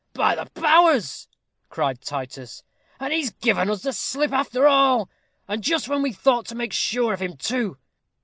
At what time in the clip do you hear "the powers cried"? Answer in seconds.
0.33-2.01